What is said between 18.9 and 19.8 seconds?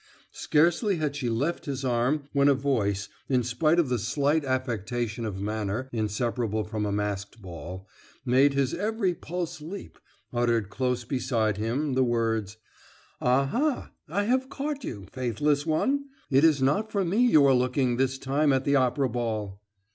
ball!"